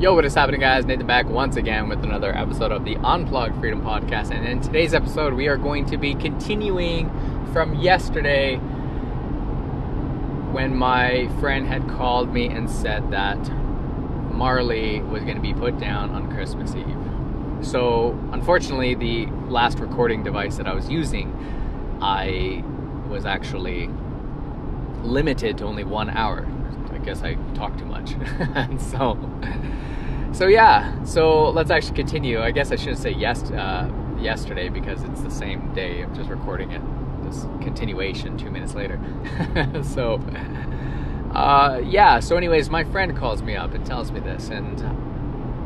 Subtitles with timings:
[0.00, 0.86] Yo, what is happening, guys?
[0.86, 4.30] Nathan back once again with another episode of the Unplugged Freedom Podcast.
[4.30, 7.10] And in today's episode, we are going to be continuing
[7.52, 8.56] from yesterday
[10.52, 13.36] when my friend had called me and said that
[14.32, 16.96] Marley was going to be put down on Christmas Eve.
[17.60, 22.64] So, unfortunately, the last recording device that I was using, I
[23.10, 23.90] was actually
[25.02, 26.46] limited to only one hour.
[26.90, 28.12] I guess I talked too much.
[28.54, 29.18] and so,
[30.32, 31.02] so yeah.
[31.04, 32.40] So let's actually continue.
[32.40, 36.02] I guess I shouldn't say yes uh, yesterday because it's the same day.
[36.02, 36.82] I'm just recording it.
[37.24, 38.98] This continuation two minutes later.
[39.82, 40.20] so,
[41.34, 42.20] uh, yeah.
[42.20, 44.80] So, anyways, my friend calls me up and tells me this, and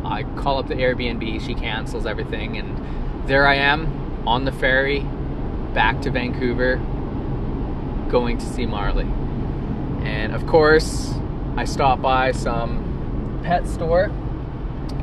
[0.06, 1.40] I call up the Airbnb.
[1.45, 5.01] She cancels everything, and there I am on the ferry
[5.74, 6.76] back to Vancouver,
[8.10, 9.09] going to see Marley.
[10.04, 11.12] And of course,
[11.56, 14.10] I stop by some pet store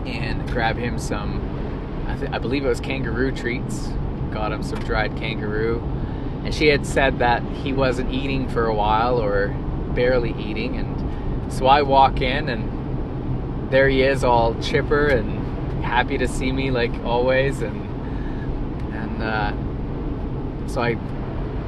[0.05, 3.88] and grab him some, I, th- I believe it was kangaroo treats.
[4.32, 5.82] Got him some dried kangaroo.
[6.43, 9.49] And she had said that he wasn't eating for a while or
[9.93, 10.77] barely eating.
[10.77, 16.51] And so I walk in and there he is, all chipper and happy to see
[16.51, 17.62] me like always.
[17.62, 17.82] And,
[18.93, 20.98] and, uh, so I,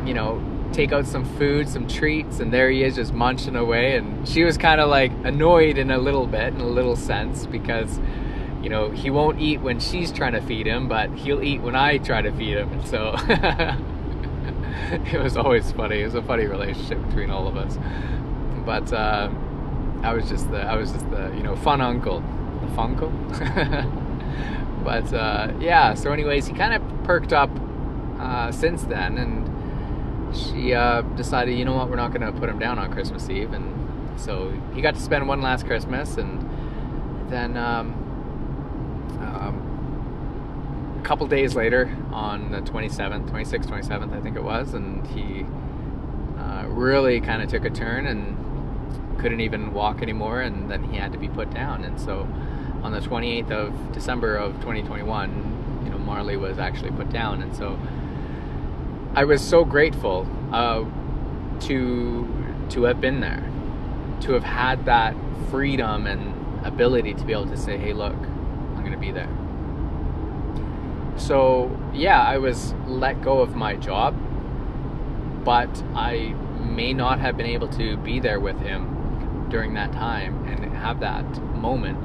[0.05, 0.41] you know,
[0.73, 3.95] take out some food, some treats, and there he is just munching away.
[3.95, 7.45] And she was kind of like annoyed in a little bit, in a little sense,
[7.45, 7.99] because,
[8.61, 11.75] you know, he won't eat when she's trying to feed him, but he'll eat when
[11.75, 12.71] I try to feed him.
[12.71, 13.15] And so
[15.11, 16.01] it was always funny.
[16.01, 17.77] It was a funny relationship between all of us.
[18.65, 19.29] But uh,
[20.01, 22.21] I was just the, I was just the, you know, fun uncle,
[22.61, 23.11] the funkle.
[24.83, 25.93] but uh, yeah.
[25.93, 27.49] So, anyways, he kind of perked up
[28.19, 29.42] uh, since then, and
[30.33, 33.29] she uh, decided, you know what, we're not going to put him down on Christmas
[33.29, 36.49] Eve, and so he got to spend one last Christmas, and
[37.29, 37.93] then um,
[39.19, 45.05] um, a couple days later, on the 27th, 26th, 27th, I think it was, and
[45.07, 45.45] he
[46.37, 50.97] uh, really kind of took a turn and couldn't even walk anymore, and then he
[50.97, 52.27] had to be put down, and so
[52.83, 57.55] on the 28th of December of 2021, you know, Marley was actually put down, and
[57.55, 57.79] so
[59.15, 60.85] I was so grateful uh,
[61.61, 62.27] to
[62.69, 63.47] to have been there,
[64.21, 65.15] to have had that
[65.51, 69.29] freedom and ability to be able to say, "Hey, look, I'm going to be there."
[71.15, 74.15] So yeah, I was let go of my job,
[75.45, 80.43] but I may not have been able to be there with him during that time
[80.47, 81.25] and have that
[81.55, 81.99] moment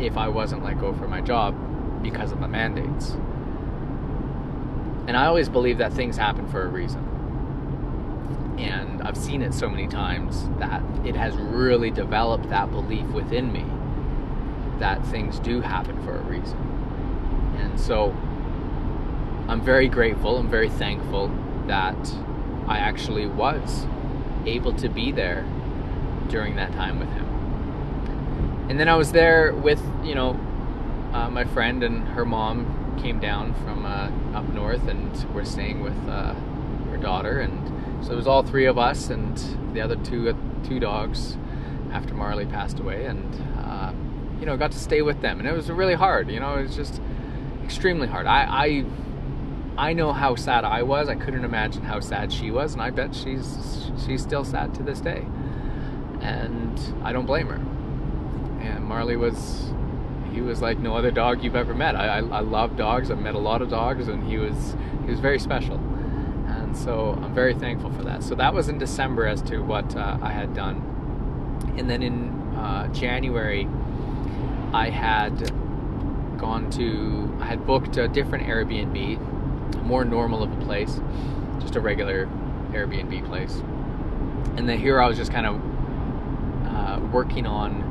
[0.00, 1.54] if I wasn't let go from my job
[2.02, 3.18] because of the mandates.
[5.06, 7.02] And I always believe that things happen for a reason.
[8.58, 13.52] And I've seen it so many times that it has really developed that belief within
[13.52, 13.64] me
[14.78, 16.58] that things do happen for a reason.
[17.58, 18.10] And so
[19.48, 21.30] I'm very grateful, I'm very thankful
[21.66, 22.14] that
[22.66, 23.86] I actually was
[24.46, 25.44] able to be there
[26.28, 27.24] during that time with him.
[28.70, 30.30] And then I was there with, you know,
[31.12, 35.82] uh, my friend and her mom came down from uh, up north and we're staying
[35.82, 36.34] with uh,
[36.90, 37.40] her daughter.
[37.40, 39.36] And so it was all three of us and
[39.74, 40.34] the other two uh,
[40.66, 41.36] two dogs
[41.92, 43.06] after Marley passed away.
[43.06, 43.92] And uh,
[44.40, 45.38] you know got to stay with them.
[45.38, 47.00] And it was really hard you know it was just
[47.64, 48.26] extremely hard.
[48.26, 48.84] I, I
[49.76, 51.08] I know how sad I was.
[51.08, 52.74] I couldn't imagine how sad she was.
[52.74, 55.26] And I bet she's she's still sad to this day.
[56.20, 57.60] And I don't blame her.
[58.64, 59.72] And Marley was
[60.34, 61.94] he was like no other dog you've ever met.
[61.94, 63.10] I, I, I love dogs.
[63.10, 65.76] I've met a lot of dogs, and he was he was very special.
[66.46, 68.22] And so I'm very thankful for that.
[68.22, 70.76] So that was in December as to what uh, I had done,
[71.78, 73.68] and then in uh, January,
[74.72, 75.52] I had
[76.36, 81.00] gone to I had booked a different Airbnb, more normal of a place,
[81.60, 82.26] just a regular
[82.72, 83.62] Airbnb place.
[84.56, 85.56] And then here I was just kind of
[86.66, 87.83] uh, working on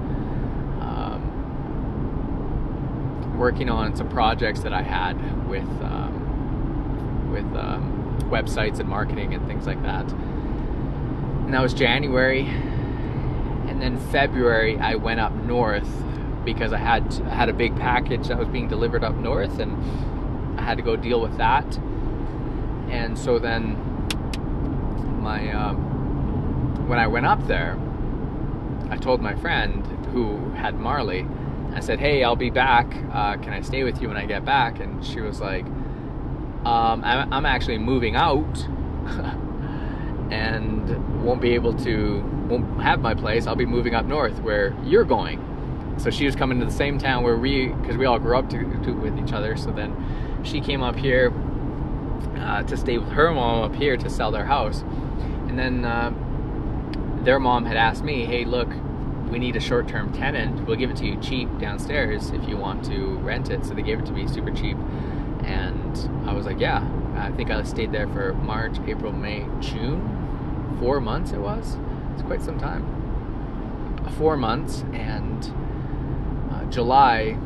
[3.38, 5.14] working on some projects that I had
[5.47, 10.12] with um, with um, websites and marketing and things like that.
[10.12, 12.46] And that was January,
[13.68, 15.90] and then February I went up north
[16.46, 20.59] because I had I had a big package that was being delivered up north, and
[20.59, 21.78] I had to go deal with that.
[22.90, 23.76] And so then
[25.22, 27.78] my um, when I went up there,
[28.90, 31.26] I told my friend who had Marley
[31.73, 32.93] I said, "Hey, I'll be back.
[33.11, 35.66] Uh, can I stay with you when I get back?" And she was like,
[36.66, 38.67] um, I'm, "I'm actually moving out,
[40.31, 43.47] and won't be able to won't have my place.
[43.47, 45.49] I'll be moving up north where you're going."
[45.97, 48.49] so she was coming to the same town where we, because we all grew up
[48.49, 49.55] to, to, with each other.
[49.55, 49.96] So then
[50.43, 51.34] she came up here
[52.37, 54.81] uh, to stay with her mom up here to sell their house,
[55.47, 56.11] and then uh,
[57.23, 58.69] their mom had asked me, "Hey, look,
[59.34, 60.66] we need a short-term tenant.
[60.68, 63.82] We'll give it to you cheap downstairs if you want to rent it." So they
[63.82, 64.78] gave it to me super cheap,
[65.44, 70.78] and I was like, "Yeah." I think I stayed there for March, April, May, June,
[70.80, 71.32] four months.
[71.32, 71.78] It was.
[72.14, 72.84] It's quite some time.
[74.18, 75.52] Four months, and
[76.52, 77.38] uh, July,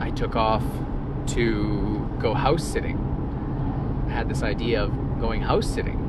[0.00, 0.64] I took off
[1.28, 2.98] to go house sitting.
[4.08, 6.01] I had this idea of going house sitting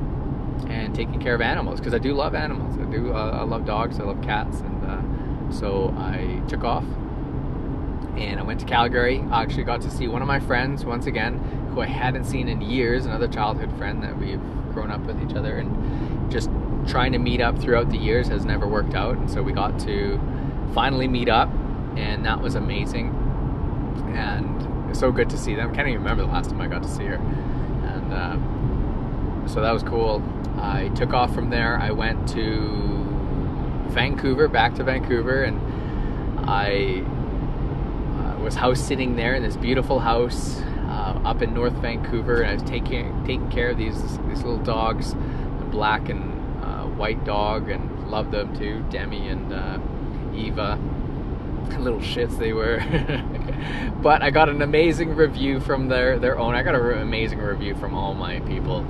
[0.68, 2.78] and taking care of animals because I do love animals.
[2.78, 3.14] I do.
[3.14, 4.00] Uh, I love dogs.
[4.00, 6.86] I love cats, and uh, so I took off
[8.18, 9.24] and I went to Calgary.
[9.32, 11.40] I actually got to see one of my friends once again,
[11.74, 13.06] who I hadn't seen in years.
[13.06, 16.50] Another childhood friend that we've grown up with each other, and just
[16.88, 19.18] trying to meet up throughout the years has never worked out.
[19.18, 20.20] And so we got to
[20.74, 21.50] finally meet up,
[21.96, 23.10] and that was amazing.
[24.16, 25.72] And it's so good to see them.
[25.72, 27.16] I Can't even remember the last time I got to see her.
[27.16, 28.38] And uh,
[29.48, 30.22] so that was cool.
[30.58, 31.78] I took off from there.
[31.80, 33.04] I went to
[33.90, 35.60] Vancouver, back to Vancouver, and
[36.50, 37.04] I
[38.20, 42.52] uh, was house sitting there in this beautiful house uh, up in North Vancouver, and
[42.52, 47.24] I was taking taking care of these these little dogs, a black and uh, white
[47.24, 49.80] dog, and loved them too, Demi and uh,
[50.36, 50.80] Eva.
[51.80, 52.84] Little shits they were,
[54.04, 56.56] but I got an amazing review from their their own.
[56.56, 58.86] I got an amazing review from all my people,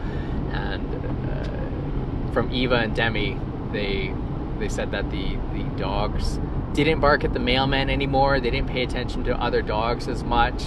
[0.54, 0.96] and
[1.30, 3.40] uh, from Eva and Demi,
[3.72, 4.14] they
[4.60, 6.40] they said that the the dogs
[6.74, 8.40] didn't bark at the mailman anymore.
[8.40, 10.64] They didn't pay attention to other dogs as much.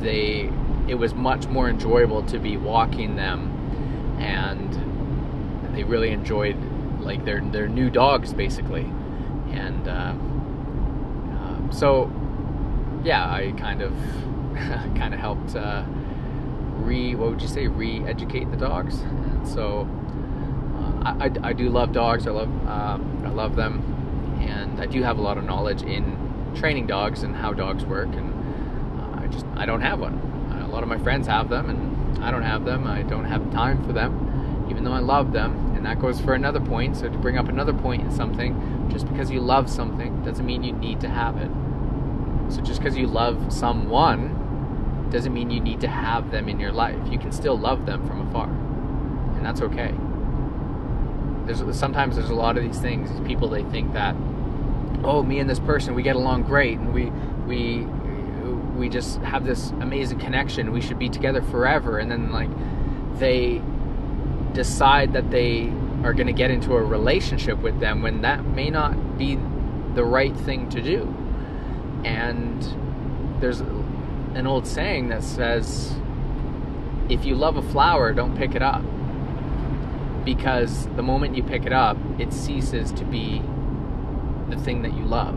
[0.00, 0.50] They
[0.88, 6.56] it was much more enjoyable to be walking them, and they really enjoyed
[7.00, 8.90] like their their new dogs basically,
[9.50, 10.14] and uh,
[11.34, 12.10] uh, so
[13.04, 13.92] yeah, I kind of
[14.96, 15.84] kind of helped uh,
[16.90, 19.00] re what would you say re-educate the dogs.
[19.00, 19.88] And so
[20.76, 22.26] uh, I, I, I, do love dogs.
[22.26, 23.74] I love um, I love them
[24.40, 26.04] and I do have a lot of knowledge in
[26.54, 28.08] training dogs and how dogs work.
[28.08, 28.28] And
[29.00, 30.14] uh, I just I don't have one.
[30.62, 32.86] A lot of my friends have them, and I don't have them.
[32.86, 35.74] I don't have time for them, even though I love them.
[35.74, 36.96] And that goes for another point.
[36.96, 40.62] So to bring up another point in something, just because you love something doesn't mean
[40.62, 41.50] you need to have it.
[42.52, 44.39] So just because you love someone
[45.10, 46.98] doesn't mean you need to have them in your life.
[47.10, 48.48] You can still love them from afar,
[49.36, 49.94] and that's okay.
[51.46, 53.10] There's sometimes there's a lot of these things.
[53.10, 54.14] These people they think that
[55.02, 57.06] oh, me and this person, we get along great, and we
[57.46, 57.86] we
[58.80, 60.72] we just have this amazing connection.
[60.72, 61.98] We should be together forever.
[61.98, 62.50] And then like
[63.18, 63.62] they
[64.52, 65.70] decide that they
[66.02, 69.38] are going to get into a relationship with them when that may not be
[69.94, 71.14] the right thing to do.
[72.04, 72.62] And
[73.40, 73.60] there's
[74.34, 75.94] an old saying that says,
[77.08, 78.82] if you love a flower, don't pick it up.
[80.24, 83.42] Because the moment you pick it up, it ceases to be
[84.48, 85.34] the thing that you love.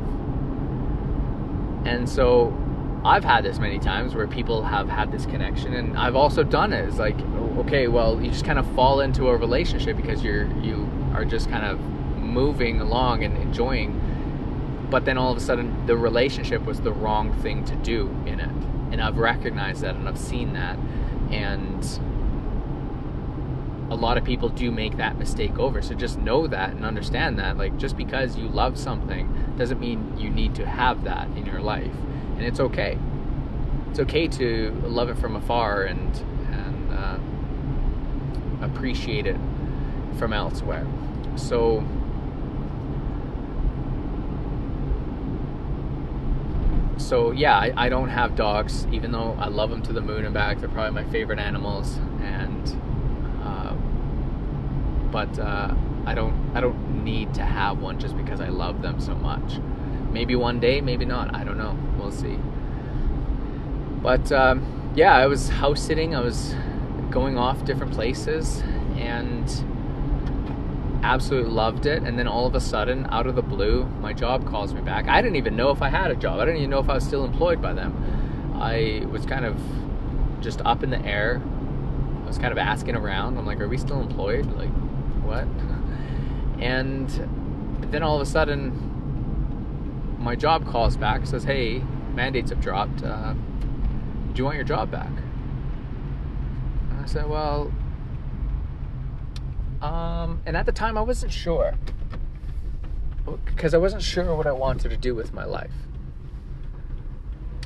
[1.86, 2.56] And so
[3.04, 6.74] I've had this many times where people have had this connection and I've also done
[6.74, 6.88] it.
[6.88, 7.20] It's like,
[7.58, 11.50] okay, well, you just kind of fall into a relationship because you're you are just
[11.50, 11.80] kind of
[12.20, 14.00] moving along and enjoying
[14.94, 18.40] but then all of a sudden the relationship was the wrong thing to do in
[18.40, 18.73] it.
[18.94, 20.78] And I've recognized that and I've seen that
[21.32, 21.84] and
[23.90, 25.82] a lot of people do make that mistake over.
[25.82, 27.58] So just know that and understand that.
[27.58, 31.60] Like, just because you love something doesn't mean you need to have that in your
[31.60, 31.92] life.
[32.36, 32.98] And it's okay.
[33.90, 36.16] It's okay to love it from afar and,
[36.52, 39.38] and uh, appreciate it
[40.18, 40.88] from elsewhere.
[41.36, 41.84] So,
[46.98, 50.26] so yeah, I, I, don't have dogs, even though I love them to the moon
[50.26, 50.60] and back.
[50.60, 52.54] They're probably my favorite animals, and
[55.14, 55.74] but uh,
[56.08, 59.60] I don't I don't need to have one just because I love them so much.
[60.12, 61.34] Maybe one day, maybe not.
[61.36, 61.78] I don't know.
[62.00, 62.40] We'll see.
[64.02, 66.16] But um, yeah, I was house sitting.
[66.16, 66.56] I was
[67.12, 68.64] going off different places
[68.96, 69.48] and
[71.04, 72.04] absolutely loved it.
[72.04, 75.08] And then all of a sudden, out of the blue, my job calls me back.
[75.08, 76.40] I didn't even know if I had a job.
[76.40, 77.94] I didn't even know if I was still employed by them.
[78.56, 79.60] I was kind of
[80.42, 81.42] just up in the air.
[82.24, 83.38] I was kind of asking around.
[83.38, 84.46] I'm like, are we still employed?
[84.54, 84.72] Like,
[85.24, 85.48] what?
[86.60, 87.10] And
[87.92, 88.72] then all of a sudden,
[90.18, 91.84] my job calls back, says, hey,
[92.14, 93.04] mandates have dropped.
[93.04, 95.12] Uh, do you want your job back?
[96.90, 97.70] And I said, well,
[99.84, 101.76] um, and at the time I wasn't sure.
[103.46, 105.74] because I wasn't sure what I wanted to do with my life.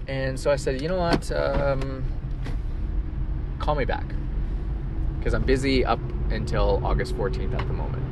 [0.07, 1.31] And so I said, you know what?
[1.31, 2.03] Um,
[3.59, 4.05] call me back
[5.19, 5.99] because I'm busy up
[6.31, 8.03] until August 14th at the moment.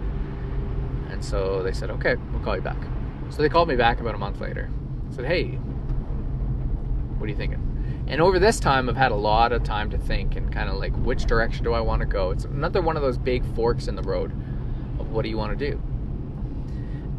[1.10, 2.78] And so they said, okay, we'll call you back.
[3.30, 4.70] So they called me back about a month later.
[5.10, 5.52] Said, hey,
[7.18, 7.65] what are you thinking?
[8.08, 10.76] And over this time, I've had a lot of time to think and kind of
[10.76, 12.32] like, which direction do I want to go?
[12.32, 14.32] It's another one of those big forks in the road
[15.00, 15.82] of what do you want to do?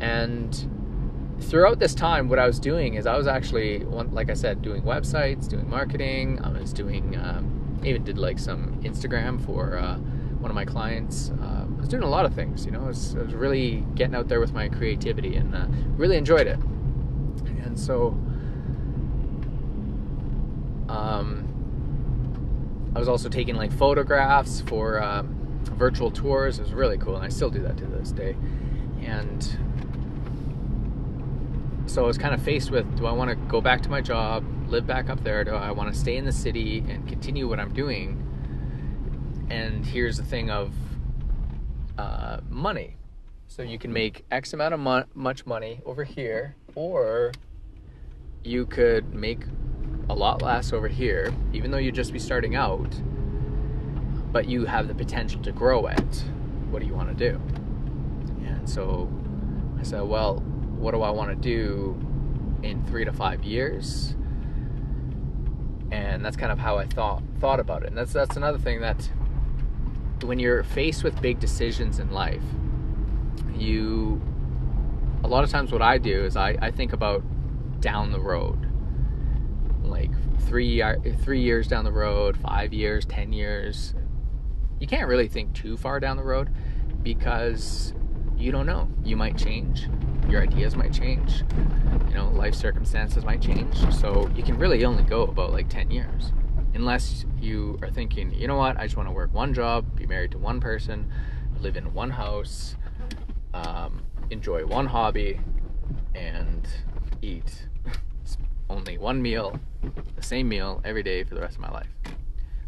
[0.01, 4.63] And throughout this time, what I was doing is I was actually, like I said,
[4.63, 6.41] doing websites, doing marketing.
[6.43, 11.31] I was doing, um, even did like some Instagram for uh, one of my clients.
[11.43, 12.85] Uh, I was doing a lot of things, you know.
[12.85, 15.67] I was, I was really getting out there with my creativity and uh,
[15.97, 16.59] really enjoyed it.
[17.65, 18.17] And so
[20.89, 26.59] um, I was also taking like photographs for um, virtual tours.
[26.59, 28.37] It was really cool, and I still do that to this day.
[29.03, 29.43] And
[31.87, 34.01] so I was kind of faced with: Do I want to go back to my
[34.01, 35.45] job, live back up there?
[35.45, 38.23] Do I want to stay in the city and continue what I'm doing?
[39.51, 40.73] And here's the thing of
[41.99, 42.97] uh, money.
[43.49, 47.33] So you can make X amount of mo- much money over here, or
[48.43, 49.45] you could make
[50.09, 53.01] a lot less over here, even though you'd just be starting out,
[54.33, 56.25] but you have the potential to grow it.
[56.71, 57.41] What do you want to do?
[58.47, 59.11] And so
[59.79, 60.37] I said, well,
[60.77, 61.99] what do I want to do
[62.63, 64.15] in three to five years?
[65.91, 67.89] And that's kind of how I thought thought about it.
[67.89, 69.09] And that's that's another thing that
[70.23, 72.43] when you're faced with big decisions in life,
[73.57, 74.21] you
[75.23, 77.23] a lot of times what I do is I, I think about
[77.81, 78.66] down the road
[79.91, 80.11] like
[80.43, 80.83] three
[81.23, 83.95] three years down the road, five years, ten years.
[84.81, 86.51] You can't really think too far down the road
[87.03, 87.95] because
[88.37, 88.89] you don't know.
[89.05, 89.89] You might change.
[90.29, 91.45] Your ideas might change.
[92.09, 93.77] You know, life circumstances might change.
[93.95, 96.33] So you can really only go about like ten years,
[96.75, 100.07] unless you are thinking, you know what, I just want to work one job, be
[100.07, 101.11] married to one person,
[101.61, 102.77] live in one house,
[103.55, 105.41] um, enjoy one hobby,
[106.15, 106.67] and
[107.23, 107.67] eat
[108.71, 109.59] only one meal,
[110.15, 111.89] the same meal every day for the rest of my life.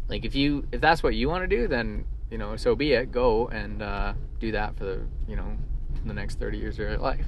[0.07, 2.93] Like if you if that's what you want to do, then you know so be
[2.93, 3.11] it.
[3.11, 5.57] Go and uh, do that for the you know
[6.05, 7.27] the next thirty years of your life.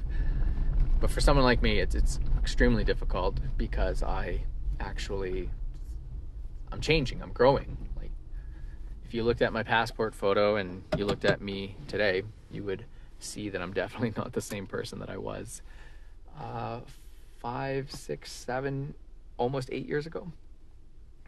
[1.00, 4.42] But for someone like me, it's it's extremely difficult because I
[4.80, 5.50] actually
[6.72, 7.22] I'm changing.
[7.22, 7.76] I'm growing.
[7.96, 8.10] Like
[9.04, 12.84] if you looked at my passport photo and you looked at me today, you would
[13.18, 15.62] see that I'm definitely not the same person that I was
[16.40, 16.80] uh,
[17.38, 18.94] five, six, seven,
[19.42, 20.32] almost eight years ago.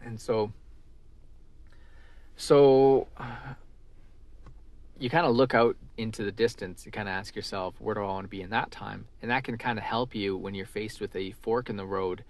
[0.03, 0.53] And so,
[2.37, 3.55] so uh,
[4.99, 6.87] you kind of look out into the distance.
[6.87, 9.07] You kind of ask yourself, where do I want to be in that time?
[9.21, 11.87] And that can kind of help you when you're faced with a fork in the
[11.87, 12.25] road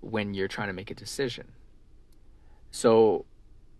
[0.00, 1.52] when you're trying to make a decision.
[2.70, 3.24] So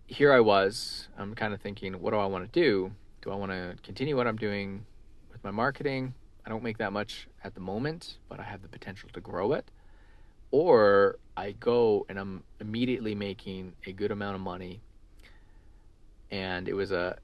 [0.07, 2.91] here I was, I'm kind of thinking, what do I want to do?
[3.21, 4.85] Do I want to continue what I'm doing
[5.31, 6.13] with my marketing?
[6.45, 9.53] I don't make that much at the moment, but I have the potential to grow
[9.53, 9.69] it.
[10.51, 14.81] Or I go and I'm immediately making a good amount of money.
[16.29, 17.17] And it was a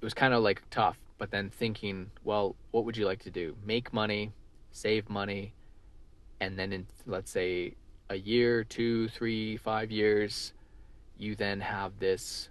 [0.00, 3.30] it was kind of like tough, but then thinking, well, what would you like to
[3.30, 3.56] do?
[3.64, 4.32] Make money,
[4.70, 5.54] save money,
[6.40, 7.74] and then in let's say
[8.10, 10.52] a year, two, three, five years,
[11.18, 12.48] you then have this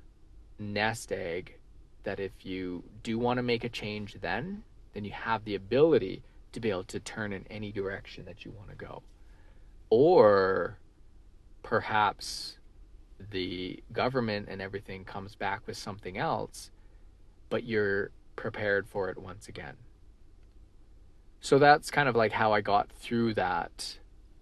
[0.60, 1.56] nest egg
[2.04, 6.24] that if you do want to make a change then then you have the ability
[6.52, 9.04] to be able to turn in any direction that you want to go.
[9.90, 10.78] Or
[11.64, 12.58] perhaps
[13.32, 16.70] the government and everything comes back with something else,
[17.50, 19.76] but you're prepared for it once again.
[21.40, 24.00] So that's kind of like how I got through that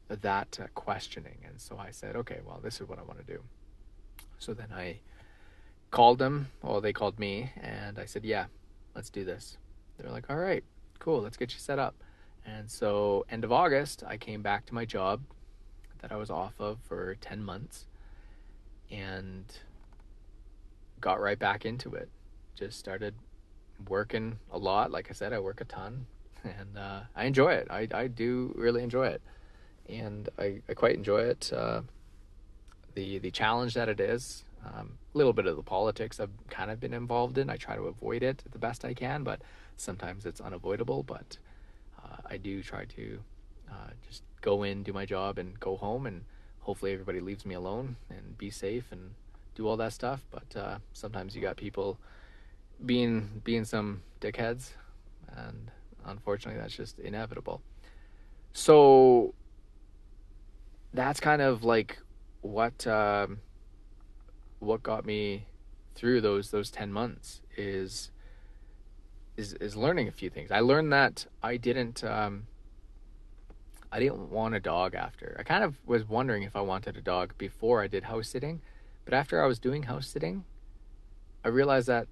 [0.07, 3.25] that uh, questioning and so I said, okay, well, this is what I want to
[3.25, 3.41] do.
[4.37, 4.99] So then I
[5.89, 8.45] called them, or they called me and I said, yeah,
[8.93, 9.57] let's do this
[9.97, 10.63] they're like, all right,
[10.99, 11.95] cool, let's get you set up.
[12.45, 15.21] And so, end of August, I came back to my job
[16.05, 17.87] that I was off of for 10 months
[18.91, 19.43] and
[21.01, 22.09] got right back into it.
[22.53, 23.15] Just started
[23.89, 24.91] working a lot.
[24.91, 26.05] Like I said, I work a ton
[26.43, 27.67] and uh, I enjoy it.
[27.71, 29.21] I, I do really enjoy it.
[29.89, 31.51] And I, I quite enjoy it.
[31.51, 31.81] Uh,
[32.93, 36.69] the, the challenge that it is, um, a little bit of the politics I've kind
[36.69, 37.49] of been involved in.
[37.49, 39.41] I try to avoid it the best I can, but
[39.75, 41.39] sometimes it's unavoidable, but
[41.97, 43.19] uh, I do try to
[43.71, 46.23] uh, just go in, do my job, and go home, and
[46.61, 49.15] hopefully everybody leaves me alone and be safe and
[49.55, 50.21] do all that stuff.
[50.29, 51.97] But uh, sometimes you got people
[52.85, 54.69] being being some dickheads,
[55.35, 55.71] and
[56.05, 57.61] unfortunately, that's just inevitable.
[58.53, 59.33] So
[60.93, 61.97] that's kind of like
[62.41, 63.39] what um,
[64.59, 65.47] what got me
[65.95, 68.11] through those those 10 months is
[69.37, 70.51] is is learning a few things.
[70.51, 72.47] I learned that I didn't um,
[73.91, 75.35] I didn't want a dog after.
[75.39, 78.61] I kind of was wondering if I wanted a dog before I did house sitting,
[79.05, 80.43] but after I was doing house sitting,
[81.43, 82.07] I realized that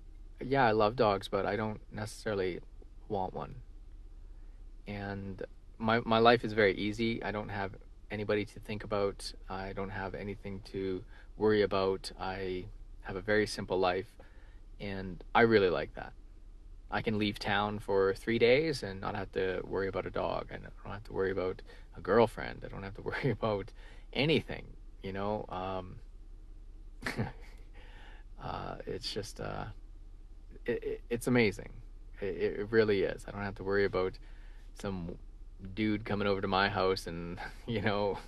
[0.46, 2.60] yeah, I love dogs, but I don't necessarily
[3.08, 3.56] want one.
[4.88, 5.42] And
[5.78, 7.24] my my life is very easy.
[7.24, 7.72] I don't have
[8.12, 9.34] anybody to think about.
[9.50, 11.04] I don't have anything to
[11.38, 12.12] worry about.
[12.20, 12.66] I
[13.02, 14.12] have a very simple life,
[14.80, 16.14] and I really like that.
[16.94, 20.50] I can leave town for three days and not have to worry about a dog.
[20.52, 21.64] I don't have to worry about
[21.98, 22.62] a girlfriend.
[22.64, 23.72] I don't have to worry about
[24.14, 24.66] anything.
[25.02, 25.96] You know, um,
[28.44, 29.66] uh, it's just uh,
[30.68, 31.70] it, it, it's amazing.
[32.22, 33.26] It, it really is.
[33.28, 34.14] I don't have to worry about
[34.80, 35.18] some
[35.74, 38.20] dude coming over to my house and you know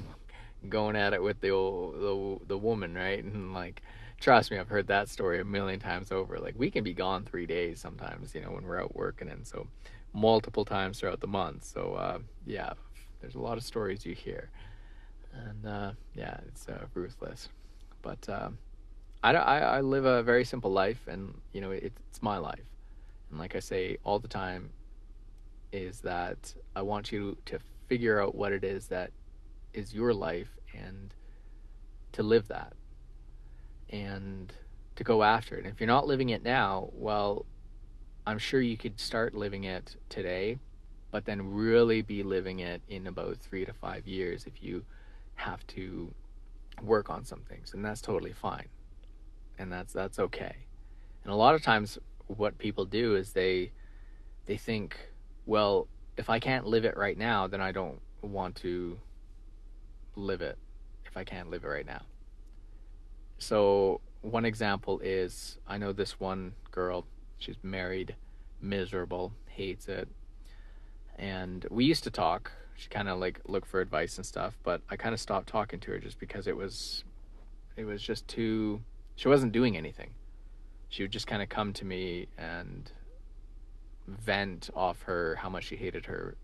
[0.70, 3.24] going at it with the old, the the woman, right?
[3.24, 3.84] And like
[4.20, 6.40] trust me, I've heard that story a million times over.
[6.40, 9.46] Like we can be gone three days sometimes, you know, when we're out working, and
[9.46, 9.68] so
[10.14, 11.64] multiple times throughout the month.
[11.64, 12.74] So uh, yeah,
[13.22, 14.50] there's a lot of stories you hear,
[15.34, 17.50] and uh, yeah, it's uh, ruthless.
[18.02, 18.50] But uh,
[19.24, 22.66] I, I, I live a very simple life, and you know, it, it's my life,
[23.30, 24.70] and like I say all the time,
[25.72, 29.12] is that I want you to figure out what it is that
[29.74, 31.14] is your life and
[32.14, 32.74] to live that
[33.90, 34.54] and
[34.96, 35.66] to go after it.
[35.66, 37.46] And if you're not living it now, well,
[38.26, 40.58] I'm sure you could start living it today,
[41.12, 44.84] but then really be living it in about three to five years if you
[45.36, 46.14] have to
[46.82, 47.74] work on some things.
[47.74, 48.68] And that's totally fine.
[49.58, 50.56] And that's that's okay.
[51.24, 53.72] And a lot of times what people do is they
[54.46, 54.98] they think,
[55.46, 55.88] well,
[56.18, 58.98] if I can't live it right now, then I don't want to
[60.16, 60.58] live it
[61.06, 62.02] if I can't live it right now.
[63.38, 67.06] So one example is I know this one girl,
[67.38, 68.16] she's married,
[68.62, 70.08] miserable, hates it.
[71.18, 72.52] And we used to talk.
[72.76, 75.80] She kind of like looked for advice and stuff, but I kind of stopped talking
[75.82, 77.04] to her just because it was
[77.78, 78.82] it was just too
[79.16, 80.12] she wasn't doing anything.
[80.90, 82.92] She would just kind of come to me and
[84.08, 86.36] vent off her how much she hated her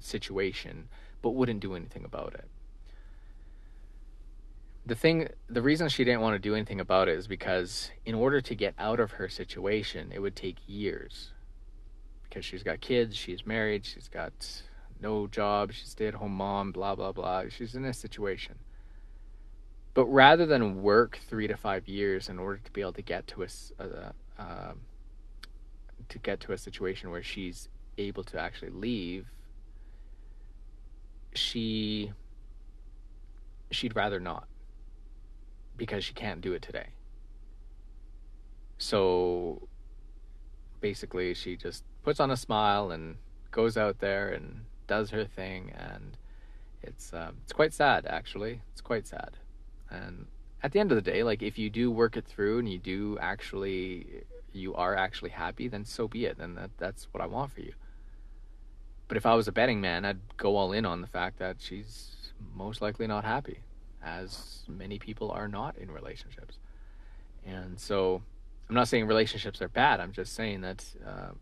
[0.00, 0.88] situation,
[1.22, 2.48] but wouldn't do anything about it
[4.86, 8.14] the thing the reason she didn't want to do anything about it is because in
[8.14, 11.32] order to get out of her situation it would take years.
[12.22, 14.32] Because she's got kids she's married she's got
[15.00, 17.44] no job she's stay-at-home mom blah blah blah.
[17.48, 18.56] She's in a situation.
[19.94, 23.26] But rather than work three to five years in order to be able to get
[23.28, 24.80] to a, a, a uh, um,
[26.08, 29.26] to get to a situation where she's able to actually leave
[31.34, 32.12] she
[33.70, 34.46] she'd rather not
[35.76, 36.88] because she can't do it today.
[38.78, 39.68] So
[40.80, 43.16] basically, she just puts on a smile and
[43.50, 46.16] goes out there and does her thing, and
[46.82, 48.60] it's um, it's quite sad actually.
[48.72, 49.38] It's quite sad,
[49.90, 50.26] and
[50.62, 52.78] at the end of the day, like if you do work it through and you
[52.78, 56.38] do actually you are actually happy, then so be it.
[56.38, 57.72] Then that that's what I want for you.
[59.06, 61.56] But if I was a betting man, I'd go all in on the fact that
[61.60, 63.60] she's most likely not happy
[64.04, 66.58] as many people are not in relationships.
[67.44, 68.22] And so
[68.68, 70.00] I'm not saying relationships are bad.
[70.00, 71.32] I'm just saying that uh,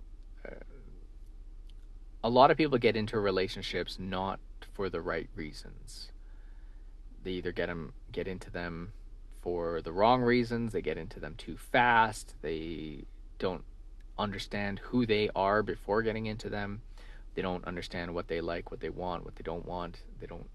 [2.25, 4.41] a lot of people get into relationships not
[4.73, 6.11] for the right reasons.
[7.25, 8.93] They either get them get into them
[9.41, 10.73] for the wrong reasons.
[10.73, 12.35] They get into them too fast.
[12.43, 13.05] They
[13.39, 13.65] don't
[14.19, 16.83] understand who they are before getting into them.
[17.35, 20.03] They don't understand what they like, what they want, what they don't want.
[20.21, 20.49] They don't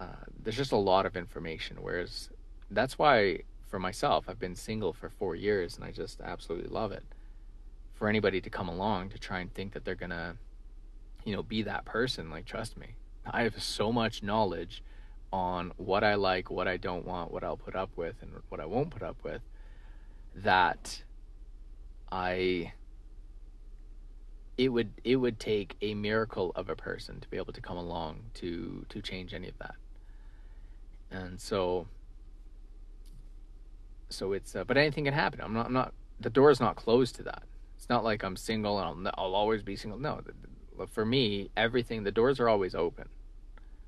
[0.00, 0.06] uh,
[0.42, 1.76] there's just a lot of information.
[1.80, 2.30] Whereas
[2.70, 6.90] that's why for myself, I've been single for four years and I just absolutely love
[6.90, 7.04] it.
[7.94, 10.36] For anybody to come along to try and think that they're gonna,
[11.24, 12.94] you know, be that person, like trust me,
[13.30, 14.82] I have so much knowledge
[15.32, 18.58] on what I like, what I don't want, what I'll put up with, and what
[18.58, 19.42] I won't put up with,
[20.34, 21.02] that
[22.10, 22.72] I
[24.56, 27.76] it would it would take a miracle of a person to be able to come
[27.76, 29.74] along to to change any of that
[31.10, 31.86] and so
[34.08, 35.40] so it's uh, but anything can happen.
[35.40, 37.42] I'm not i'm not the door is not closed to that.
[37.76, 39.98] It's not like i'm single and i'll, I'll always be single.
[39.98, 40.20] No
[40.88, 43.08] for me everything the doors are always open.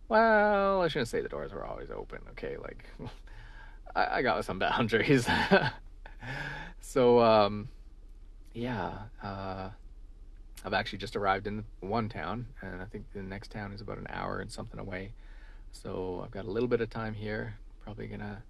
[0.09, 2.57] Well i shouldn't say the doors are always open okay?
[2.57, 2.85] Like
[3.97, 5.29] I, I got some boundaries.
[6.85, 7.69] So um
[8.55, 9.71] yeah uh
[10.65, 13.99] I've actually just arrived in one town, and I think the next town is about
[13.99, 15.13] an hour and something away.
[15.73, 17.57] So I've got a little bit of time here.
[17.83, 18.43] Probably gonna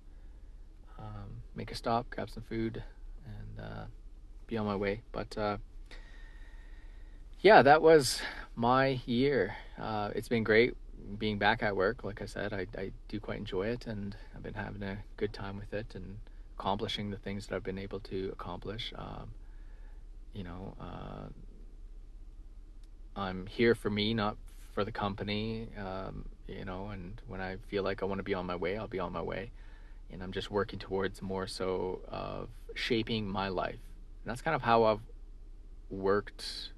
[0.98, 2.82] um, make a stop, grab some food,
[3.24, 3.84] and uh,
[4.46, 5.02] be on my way.
[5.12, 5.56] But uh,
[7.40, 8.20] yeah, that was
[8.54, 9.56] my year.
[9.80, 10.74] Uh, it's been great
[11.18, 12.04] being back at work.
[12.04, 15.32] Like I said, I, I do quite enjoy it, and I've been having a good
[15.32, 16.18] time with it and
[16.58, 18.92] accomplishing the things that I've been able to accomplish.
[18.96, 19.30] Um,
[20.32, 21.28] you know, uh,
[23.16, 24.36] I'm here for me, not
[24.72, 25.68] for the company.
[25.78, 28.76] Um, you know, and when I feel like I want to be on my way,
[28.76, 29.50] I'll be on my way.
[30.10, 33.78] And I'm just working towards more so of shaping my life.
[34.24, 35.00] And that's kind of how I've
[35.90, 36.72] worked,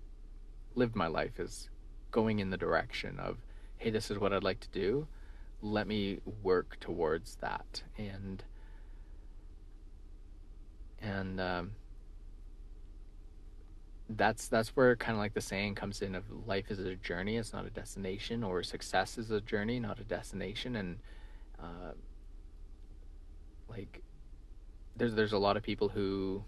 [0.74, 1.68] lived my life is
[2.11, 3.38] going in the direction of,
[3.79, 5.07] hey, this is what I'd like to do.
[5.62, 7.83] Let me work towards that.
[7.98, 8.44] And
[11.00, 11.72] and um,
[14.11, 17.38] that's that's where kind of like the saying comes in of life is a journey
[17.38, 20.99] it's not a destination or success is a journey not a destination and
[21.59, 21.93] uh,
[23.69, 24.03] like
[24.97, 26.45] there's there's a lot of people who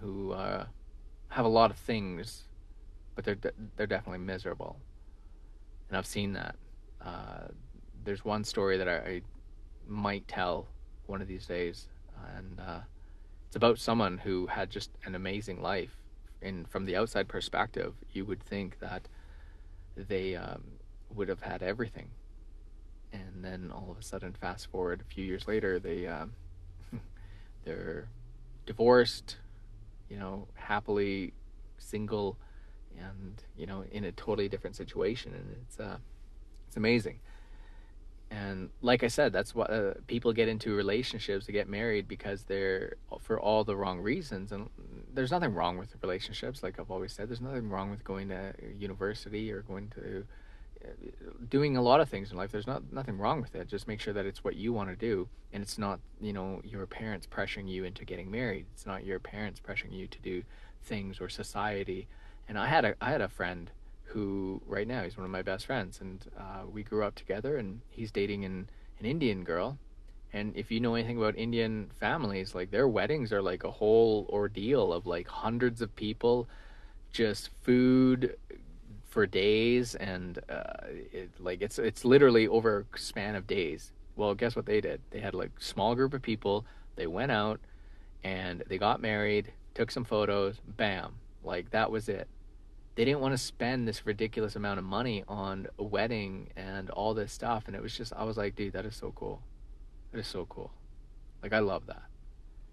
[0.00, 0.66] who uh,
[1.28, 2.46] have a lot of things
[3.16, 4.76] but they're de- they're definitely miserable.
[5.88, 6.54] And I've seen that.
[7.04, 7.48] Uh,
[8.04, 9.22] there's one story that I, I,
[9.88, 10.66] might tell
[11.06, 11.86] one of these days
[12.36, 12.80] and uh,
[13.46, 15.96] it's about someone who had just an amazing life
[16.46, 19.08] and from the outside perspective, you would think that
[19.96, 20.62] they um,
[21.14, 22.10] would have had everything,
[23.12, 26.26] and then all of a sudden, fast forward a few years later, they uh,
[27.64, 28.08] they're
[28.64, 29.36] divorced,
[30.08, 31.32] you know, happily
[31.78, 32.36] single,
[32.96, 35.98] and you know, in a totally different situation, and it's uh,
[36.68, 37.18] it's amazing
[38.30, 42.42] and like I said, that's what uh, people get into relationships to get married because
[42.44, 44.50] they're for all the wrong reasons.
[44.50, 44.68] And
[45.14, 46.62] there's nothing wrong with relationships.
[46.62, 50.24] Like I've always said, there's nothing wrong with going to university or going to
[50.84, 50.88] uh,
[51.48, 52.50] doing a lot of things in life.
[52.50, 53.68] There's not nothing wrong with it.
[53.68, 56.60] Just make sure that it's what you want to do, and it's not you know
[56.64, 58.66] your parents pressuring you into getting married.
[58.74, 60.42] It's not your parents pressuring you to do
[60.82, 62.08] things or society.
[62.48, 63.70] And I had a I had a friend
[64.16, 67.58] who right now he's one of my best friends, and uh, we grew up together.
[67.58, 69.76] And he's dating an an Indian girl,
[70.32, 74.26] and if you know anything about Indian families, like their weddings are like a whole
[74.30, 76.48] ordeal of like hundreds of people,
[77.12, 78.38] just food
[79.04, 83.92] for days, and uh, it, like it's it's literally over a span of days.
[84.16, 85.02] Well, guess what they did?
[85.10, 86.64] They had like small group of people.
[86.94, 87.60] They went out,
[88.24, 90.56] and they got married, took some photos.
[90.66, 92.26] Bam, like that was it
[92.96, 97.12] they didn't want to spend this ridiculous amount of money on a wedding and all
[97.12, 99.40] this stuff and it was just i was like dude that is so cool.
[100.12, 100.72] That is so cool.
[101.42, 102.02] Like i love that.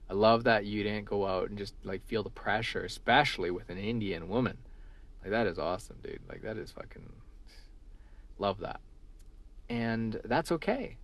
[0.10, 3.70] I love that you didn't go out and just like feel the pressure especially with
[3.70, 4.58] an indian woman.
[5.22, 6.22] Like that is awesome dude.
[6.28, 7.12] Like that is fucking
[8.40, 8.80] love that.
[9.70, 10.98] And that's okay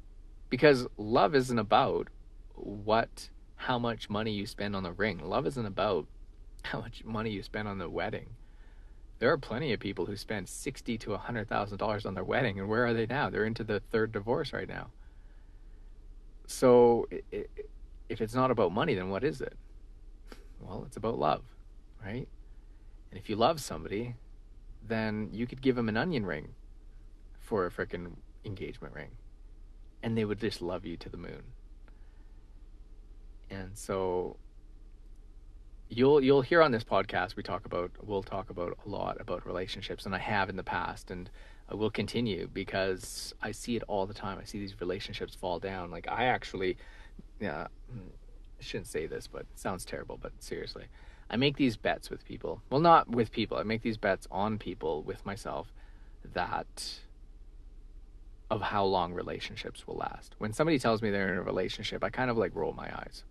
[0.50, 2.08] because love isn't about
[2.56, 5.20] what how much money you spend on the ring.
[5.20, 6.08] Love isn't about
[6.64, 8.30] how much money you spend on the wedding
[9.20, 12.24] there are plenty of people who spend sixty to a hundred thousand dollars on their
[12.24, 13.30] wedding, and where are they now?
[13.30, 14.88] They're into the third divorce right now.
[16.48, 19.56] So, if it's not about money, then what is it?
[20.60, 21.44] Well, it's about love,
[22.04, 22.28] right?
[23.12, 24.16] And if you love somebody,
[24.88, 26.50] then you could give them an onion ring
[27.40, 28.14] for a freaking
[28.46, 29.12] engagement ring,
[30.02, 31.44] and they would just love you to the moon.
[33.50, 34.38] And so
[35.90, 39.46] you'll you'll hear on this podcast we talk about we'll talk about a lot about
[39.46, 41.30] relationships and I have in the past and
[41.68, 44.40] I will continue because I see it all the time.
[44.42, 45.92] I see these relationships fall down.
[45.92, 46.78] Like I actually
[47.40, 50.86] yeah, I shouldn't say this, but it sounds terrible, but seriously.
[51.30, 52.62] I make these bets with people.
[52.72, 53.58] Well, not with people.
[53.58, 55.72] I make these bets on people with myself
[56.34, 57.00] that
[58.50, 60.34] of how long relationships will last.
[60.40, 63.24] When somebody tells me they're in a relationship, I kind of like roll my eyes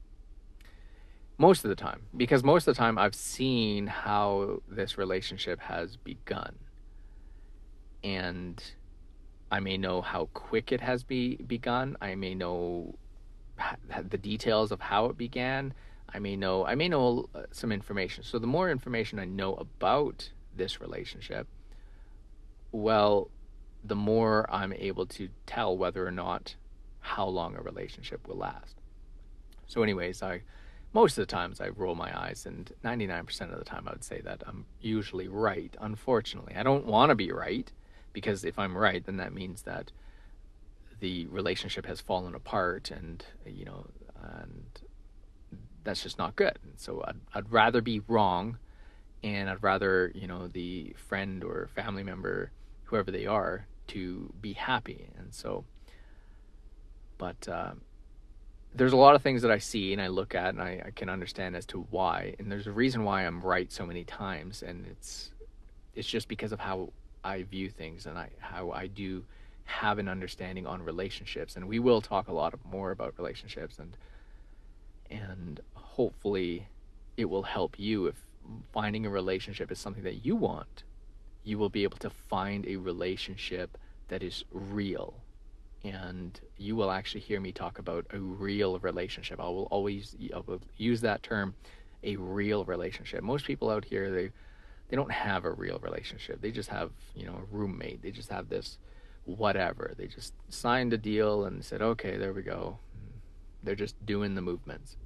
[1.39, 5.97] most of the time because most of the time I've seen how this relationship has
[5.97, 6.57] begun.
[8.03, 8.63] And
[9.51, 11.97] I may know how quick it has be begun.
[12.01, 12.97] I may know
[14.11, 15.73] the details of how it began.
[16.13, 18.25] I may know I may know uh, some information.
[18.25, 21.47] So the more information I know about this relationship
[22.73, 23.31] well
[23.85, 26.57] the more I'm able to tell whether or not
[27.01, 28.75] how long a relationship will last.
[29.69, 30.43] So anyways I
[30.93, 34.05] most of the times I roll my eyes, and 99% of the time I would
[34.05, 36.55] say that I'm usually right, unfortunately.
[36.57, 37.71] I don't want to be right,
[38.13, 39.93] because if I'm right, then that means that
[41.01, 43.87] the relationship has fallen apart, and, you know,
[44.21, 44.81] and
[45.85, 46.59] that's just not good.
[46.63, 48.59] And so I'd, I'd rather be wrong
[49.23, 52.53] and I'd rather you know the friend or family member,
[52.85, 55.09] whoever they are, to be happy.
[55.19, 55.65] And so,
[57.17, 57.73] but uh,
[58.75, 60.91] there's a lot of things that I see and I look at and I, I
[60.91, 62.35] can understand as to why.
[62.39, 65.31] And there's a reason why I'm right so many times, and it's
[65.95, 66.93] it's just because of how
[67.25, 69.25] I view things and I how I do
[69.65, 71.57] have an understanding on relationships.
[71.57, 73.97] And we will talk a lot more about relationships and
[75.11, 76.69] and hopefully
[77.17, 78.15] it will help you if
[78.73, 80.85] finding a relationship is something that you want
[81.49, 83.79] you will be able to find a relationship
[84.09, 85.15] that is real
[85.89, 89.41] and you will actually hear me talk about a real relationship.
[89.41, 91.55] I will always I will use that term
[92.03, 93.23] a real relationship.
[93.23, 94.31] Most people out here they
[94.89, 96.41] they don't have a real relationship.
[96.41, 98.03] They just have you know a roommate.
[98.03, 98.79] They just have this
[99.25, 99.95] whatever.
[99.97, 102.79] They just signed a deal and said okay there we go.
[103.63, 104.97] They're just doing the movements.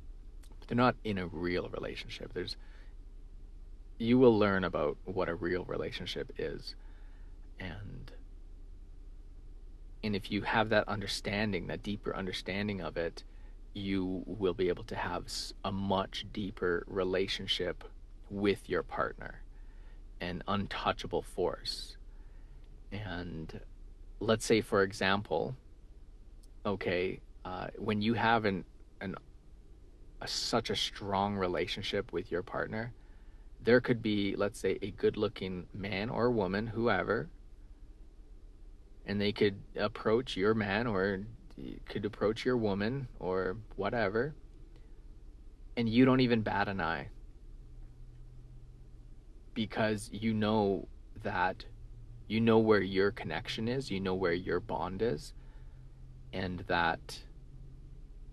[0.67, 2.33] They're not in a real relationship.
[2.35, 2.57] There's
[3.99, 6.75] you will learn about what a real relationship is.
[7.61, 8.11] And
[10.05, 13.25] and if you have that understanding, that deeper understanding of it,
[13.75, 15.25] you will be able to have
[15.65, 17.85] a much deeper relationship
[18.29, 19.41] with your partner,
[20.21, 21.97] an untouchable force.
[22.91, 23.61] And
[24.21, 25.57] let's say, for example,
[26.67, 28.65] okay, uh, when you have an
[29.01, 29.17] an
[30.21, 32.93] a, such a strong relationship with your partner,
[33.63, 37.29] there could be, let's say, a good looking man or woman, whoever,
[39.07, 41.21] and they could approach your man or
[41.87, 44.35] could approach your woman or whatever,
[45.77, 47.09] and you don't even bat an eye
[49.55, 50.89] because you know
[51.23, 51.65] that
[52.29, 55.35] you know where your connection is, you know where your bond is,
[56.33, 57.19] and that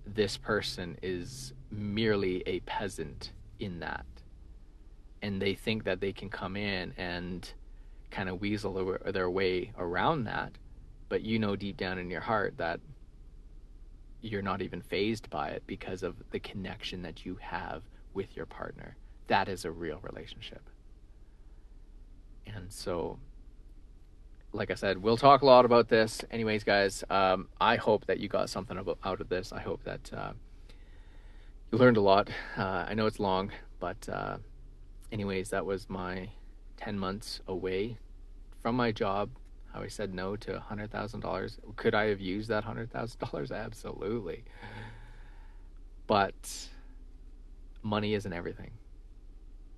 [0.06, 4.06] this person is merely a peasant in that.
[5.22, 7.52] And they think that they can come in and
[8.12, 10.54] kind of weasel their way around that.
[11.10, 12.80] But you know deep down in your heart that
[14.22, 18.46] you're not even fazed by it because of the connection that you have with your
[18.46, 18.96] partner.
[19.28, 20.70] That is a real relationship.
[22.46, 23.20] And so
[24.52, 26.24] like I said, we'll talk a lot about this.
[26.32, 29.52] Anyways, guys, um, I hope that you got something about, out of this.
[29.52, 30.32] I hope that uh,
[31.72, 32.30] you learned a lot.
[32.58, 34.38] Uh, I know it's long, but uh,
[35.12, 36.30] anyways, that was my
[36.80, 37.98] 10 months away
[38.62, 39.30] from my job.
[39.74, 41.58] How I said no to $100,000.
[41.76, 43.52] Could I have used that $100,000?
[43.66, 44.46] Absolutely.
[46.08, 46.70] But
[47.84, 48.72] money isn't everything.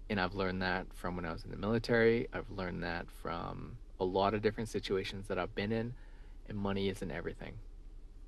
[0.10, 2.28] And I've learned that from when I was in the military.
[2.34, 5.94] I've learned that from a lot of different situations that I've been in,
[6.48, 7.54] and money isn't everything.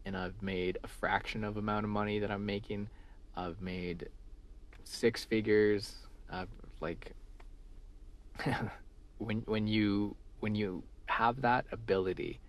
[0.06, 2.90] And I've made a fraction of amount of money that I'm making.
[3.36, 4.10] I've made
[4.84, 5.96] six figures.
[6.30, 6.50] I've
[6.82, 7.14] like
[9.18, 12.40] when when you when you have that ability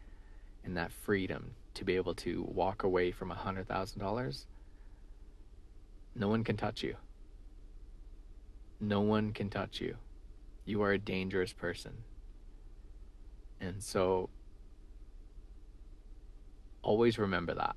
[0.65, 4.47] and that freedom to be able to walk away from a hundred thousand dollars,
[6.15, 6.97] no one can touch you.
[8.81, 9.97] No one can touch you.
[10.65, 11.93] You are a dangerous person.
[13.61, 14.29] And so
[16.83, 17.77] always remember that.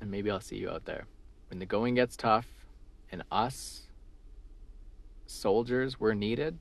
[0.00, 1.06] And maybe I'll see you out there.
[1.48, 2.46] When the going gets tough
[3.10, 3.85] and us
[5.26, 6.58] soldiers were needed,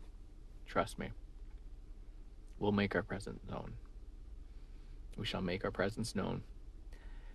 [0.65, 1.09] trust me,
[2.59, 3.73] we'll make our presence known.
[5.17, 6.43] We shall make our presence known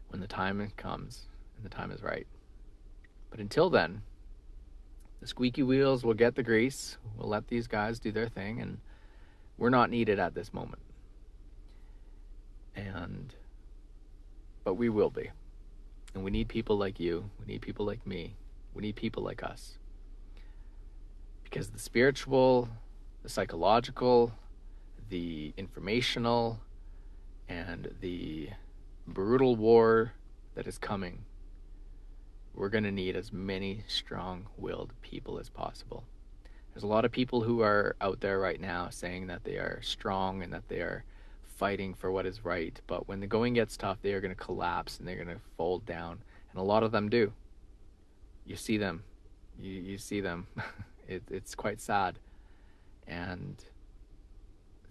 [0.08, 2.26] when the time comes and the time is right.
[3.30, 4.02] But until then,
[5.20, 6.96] the squeaky wheels will get the grease.
[7.16, 8.78] We'll let these guys do their thing and
[9.56, 10.82] we're not needed at this moment.
[12.74, 13.34] And,
[14.64, 15.30] but we will be.
[16.14, 17.30] And we need people like you.
[17.38, 18.36] We need people like me.
[18.74, 19.78] We need people like us.
[21.50, 22.68] Because the spiritual,
[23.24, 24.32] the psychological,
[25.08, 26.60] the informational,
[27.48, 28.50] and the
[29.06, 30.12] brutal war
[30.54, 31.24] that is coming,
[32.54, 36.04] we're going to need as many strong willed people as possible.
[36.72, 39.80] There's a lot of people who are out there right now saying that they are
[39.82, 41.04] strong and that they are
[41.56, 42.80] fighting for what is right.
[42.86, 45.42] But when the going gets tough, they are going to collapse and they're going to
[45.56, 46.22] fold down.
[46.52, 47.32] And a lot of them do.
[48.46, 49.02] You see them.
[49.58, 50.46] You, you see them.
[51.10, 52.18] it, it's quite sad.
[53.06, 53.62] And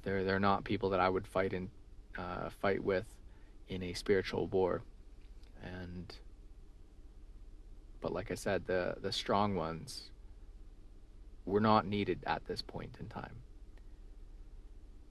[0.03, 1.69] they're, they're not people that I would fight in,
[2.17, 3.05] uh, fight with
[3.67, 4.82] in a spiritual war.
[5.63, 6.13] And,
[8.01, 10.10] but like I said, the, the strong ones
[11.45, 13.36] we're not needed at this point in time.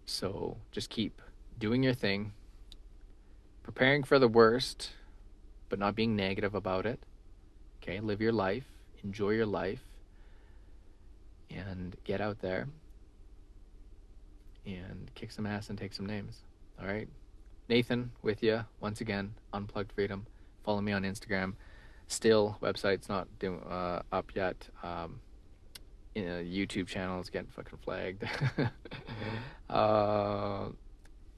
[0.06, 1.20] So just keep
[1.58, 2.32] doing your thing,
[3.62, 4.90] preparing for the worst,
[5.68, 7.00] but not being negative about it.
[7.82, 8.64] Okay, live your life,
[9.02, 9.82] enjoy your life,
[11.50, 12.68] and get out there
[14.66, 16.42] and kick some ass and take some names.
[16.80, 17.08] All right.
[17.68, 19.34] Nathan with you once again.
[19.52, 20.26] Unplugged Freedom.
[20.64, 21.54] Follow me on Instagram.
[22.06, 24.68] Still, website's not doing uh, up yet.
[24.82, 25.20] Um,
[26.14, 28.24] you know, YouTube channel is getting fucking flagged.
[29.70, 30.68] uh,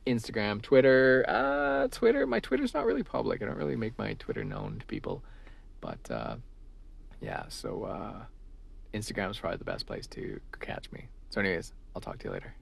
[0.07, 1.25] Instagram, Twitter.
[1.29, 2.27] Uh, Twitter.
[2.27, 3.43] My Twitter's not really public.
[3.43, 5.25] I don't really make my Twitter known to people.
[5.81, 6.37] But uh,
[7.21, 8.25] yeah, so uh,
[8.93, 11.09] Instagram is probably the best place to catch me.
[11.31, 12.55] So, anyways, I'll talk to you later.